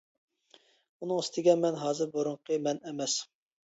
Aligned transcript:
ئۇنىڭ 0.59 1.23
ئۈستىگە 1.25 1.57
مەن 1.61 1.81
ھازىر 1.85 2.13
بۇرۇنقى 2.19 2.63
مەن 2.69 2.85
ئەمەس. 2.87 3.25